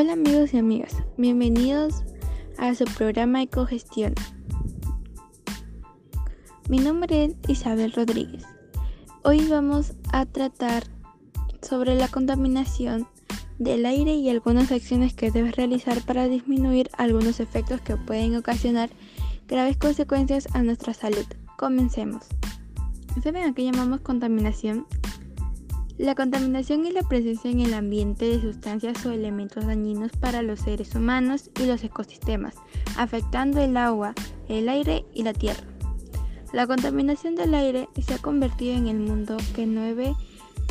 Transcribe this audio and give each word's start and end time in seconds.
Hola 0.00 0.12
amigos 0.12 0.54
y 0.54 0.58
amigas, 0.58 0.94
bienvenidos 1.16 2.04
a 2.56 2.72
su 2.76 2.84
programa 2.84 3.42
Ecogestión. 3.42 4.14
Mi 6.68 6.78
nombre 6.78 7.24
es 7.24 7.34
Isabel 7.48 7.90
Rodríguez. 7.90 8.44
Hoy 9.24 9.48
vamos 9.48 9.94
a 10.12 10.24
tratar 10.24 10.84
sobre 11.62 11.96
la 11.96 12.06
contaminación 12.06 13.08
del 13.58 13.84
aire 13.86 14.14
y 14.14 14.30
algunas 14.30 14.70
acciones 14.70 15.14
que 15.14 15.32
debes 15.32 15.56
realizar 15.56 16.00
para 16.02 16.28
disminuir 16.28 16.90
algunos 16.96 17.40
efectos 17.40 17.80
que 17.80 17.96
pueden 17.96 18.36
ocasionar 18.36 18.90
graves 19.48 19.78
consecuencias 19.78 20.46
a 20.54 20.62
nuestra 20.62 20.94
salud. 20.94 21.26
Comencemos. 21.56 22.24
¿Saben 23.20 23.50
a 23.50 23.52
qué 23.52 23.64
llamamos 23.64 24.02
contaminación? 24.02 24.86
La 25.98 26.14
contaminación 26.14 26.86
es 26.86 26.94
la 26.94 27.02
presencia 27.02 27.50
en 27.50 27.58
el 27.58 27.74
ambiente 27.74 28.26
de 28.26 28.40
sustancias 28.40 29.04
o 29.04 29.10
elementos 29.10 29.66
dañinos 29.66 30.12
para 30.12 30.42
los 30.42 30.60
seres 30.60 30.94
humanos 30.94 31.50
y 31.60 31.66
los 31.66 31.82
ecosistemas, 31.82 32.54
afectando 32.96 33.60
el 33.60 33.76
agua, 33.76 34.14
el 34.48 34.68
aire 34.68 35.04
y 35.12 35.24
la 35.24 35.32
tierra. 35.32 35.66
La 36.52 36.68
contaminación 36.68 37.34
del 37.34 37.52
aire 37.52 37.88
se 38.00 38.14
ha 38.14 38.18
convertido 38.18 38.76
en 38.76 38.86
el 38.86 39.00
mundo 39.00 39.38
que 39.56 39.66
9 39.66 40.14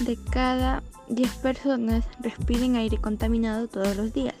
de 0.00 0.18
cada 0.32 0.82
10 1.08 1.34
personas 1.36 2.04
respiren 2.18 2.74
aire 2.74 2.98
contaminado 2.98 3.68
todos 3.68 3.96
los 3.96 4.12
días. 4.12 4.34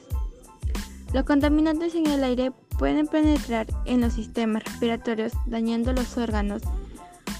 Los 1.14 1.22
contaminantes 1.22 1.94
en 1.94 2.08
el 2.08 2.24
aire 2.24 2.50
pueden 2.76 3.06
penetrar 3.06 3.68
en 3.84 4.00
los 4.00 4.14
sistemas 4.14 4.64
respiratorios 4.64 5.32
dañando 5.46 5.92
los 5.92 6.18
órganos. 6.18 6.62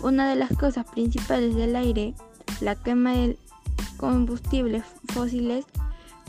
Una 0.00 0.30
de 0.30 0.36
las 0.36 0.56
cosas 0.56 0.86
principales 0.86 1.56
del 1.56 1.74
aire 1.74 2.14
la 2.61 2.74
quema 2.74 3.12
de 3.12 3.38
combustibles 3.97 4.84
fósiles 5.12 5.64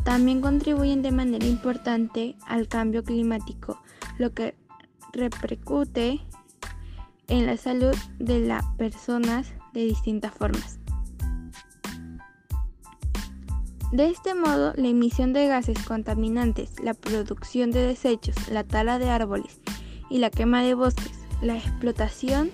también 0.04 0.42
contribuyen 0.42 1.02
de 1.02 1.12
manera 1.12 1.46
importante 1.46 2.36
al 2.46 2.68
cambio 2.68 3.04
climático, 3.04 3.80
lo 4.18 4.34
que 4.34 4.56
repercute 5.14 6.20
en 7.28 7.46
la 7.46 7.58
salud 7.58 7.96
de 8.20 8.42
las 8.42 8.66
personas 8.78 9.54
de 9.74 9.86
distintas 9.86 10.34
formas. 10.34 10.80
De 13.92 14.10
este 14.10 14.34
modo, 14.34 14.74
la 14.76 14.88
emisión 14.88 15.34
de 15.34 15.48
gases 15.48 15.78
contaminantes, 15.86 16.72
la 16.84 16.96
producción 16.96 17.70
de 17.72 17.86
desechos, 17.86 18.36
la 18.50 18.64
tala 18.64 18.98
de 18.98 19.10
árboles 19.10 19.60
y 20.10 20.18
la 20.18 20.32
quema 20.32 20.64
de 20.64 20.74
bosques, 20.74 21.20
la 21.44 21.56
explotación 21.56 22.50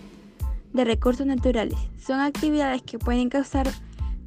de 0.74 0.86
recursos 0.86 1.26
naturales. 1.26 1.78
Son 1.98 2.20
actividades 2.20 2.82
que 2.82 3.00
pueden 3.00 3.30
causar 3.30 3.70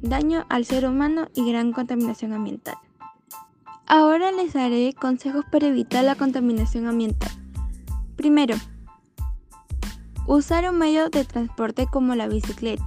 daño 0.01 0.45
al 0.49 0.65
ser 0.65 0.85
humano 0.85 1.29
y 1.33 1.49
gran 1.49 1.71
contaminación 1.71 2.33
ambiental. 2.33 2.75
Ahora 3.85 4.31
les 4.31 4.53
daré 4.53 4.93
consejos 4.93 5.45
para 5.51 5.67
evitar 5.67 6.03
la 6.03 6.15
contaminación 6.15 6.87
ambiental. 6.87 7.31
Primero, 8.15 8.55
usar 10.27 10.69
un 10.69 10.77
medio 10.77 11.09
de 11.09 11.25
transporte 11.25 11.87
como 11.91 12.15
la 12.15 12.27
bicicleta. 12.27 12.85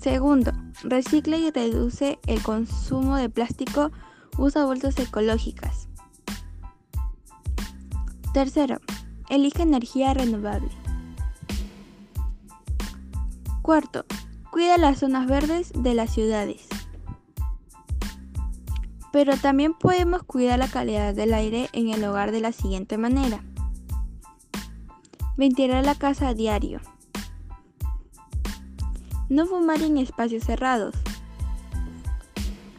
Segundo, 0.00 0.52
recicla 0.82 1.36
y 1.36 1.50
reduce 1.50 2.18
el 2.26 2.42
consumo 2.42 3.16
de 3.16 3.30
plástico, 3.30 3.90
usa 4.38 4.64
bolsas 4.64 4.98
ecológicas. 4.98 5.88
Tercero, 8.32 8.80
elige 9.28 9.62
energía 9.62 10.12
renovable. 10.12 10.83
Cuarto, 13.64 14.04
cuida 14.50 14.76
las 14.76 14.98
zonas 14.98 15.26
verdes 15.26 15.72
de 15.74 15.94
las 15.94 16.12
ciudades. 16.12 16.66
Pero 19.10 19.38
también 19.38 19.72
podemos 19.72 20.22
cuidar 20.22 20.58
la 20.58 20.68
calidad 20.68 21.14
del 21.14 21.32
aire 21.32 21.70
en 21.72 21.88
el 21.88 22.04
hogar 22.04 22.30
de 22.30 22.42
la 22.42 22.52
siguiente 22.52 22.98
manera. 22.98 23.42
Ventilar 25.38 25.82
la 25.82 25.94
casa 25.94 26.28
a 26.28 26.34
diario. 26.34 26.82
No 29.30 29.46
fumar 29.46 29.80
en 29.80 29.96
espacios 29.96 30.44
cerrados. 30.44 30.94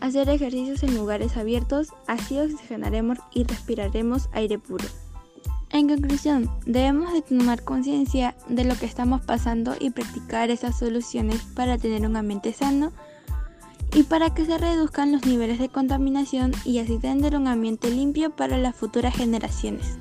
Hacer 0.01 0.29
ejercicios 0.29 0.83
en 0.83 0.93
lugares 0.93 1.35
abiertos, 1.35 1.95
así 2.05 2.37
oxigenaremos 2.37 3.17
y 3.33 3.43
respiraremos 3.43 4.29
aire 4.33 4.59
puro. 4.59 4.85
En 5.75 5.89
conclusión, 5.89 6.49
debemos 6.65 7.11
de 7.11 7.21
tomar 7.21 7.61
conciencia 7.65 8.33
de 8.47 8.63
lo 8.63 8.75
que 8.75 8.85
estamos 8.85 9.19
pasando 9.25 9.75
y 9.77 9.89
practicar 9.89 10.49
esas 10.49 10.79
soluciones 10.79 11.41
para 11.53 11.77
tener 11.77 12.07
un 12.07 12.15
ambiente 12.15 12.53
sano 12.53 12.93
y 13.93 14.03
para 14.03 14.33
que 14.33 14.45
se 14.45 14.57
reduzcan 14.57 15.11
los 15.11 15.25
niveles 15.25 15.59
de 15.59 15.67
contaminación 15.67 16.53
y 16.63 16.79
así 16.79 16.97
tener 16.97 17.35
un 17.35 17.49
ambiente 17.49 17.91
limpio 17.91 18.33
para 18.33 18.57
las 18.57 18.73
futuras 18.73 19.17
generaciones. 19.17 19.97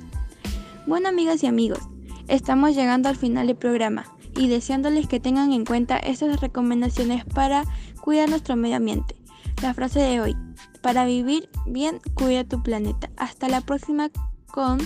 Bueno 0.87 1.09
amigas 1.09 1.43
y 1.43 1.47
amigos, 1.47 1.81
estamos 2.29 2.73
llegando 2.73 3.09
al 3.09 3.17
final 3.17 3.47
del 3.47 3.57
programa 3.57 4.05
y 4.37 4.47
deseándoles 4.47 5.09
que 5.09 5.19
tengan 5.19 5.51
en 5.51 5.65
cuenta 5.65 5.97
estas 5.97 6.39
recomendaciones 6.39 7.25
para 7.25 7.65
cuidar 7.99 8.29
nuestro 8.29 8.55
medio 8.55 8.77
ambiente. 8.77 9.17
La 9.61 9.73
frase 9.73 9.99
de 9.99 10.21
hoy, 10.21 10.37
para 10.81 11.03
vivir 11.03 11.49
bien, 11.65 11.99
cuida 12.13 12.45
tu 12.45 12.63
planeta. 12.63 13.09
Hasta 13.17 13.49
la 13.49 13.59
próxima 13.59 14.09
con 14.47 14.77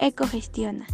Ecogestiona. 0.00 0.86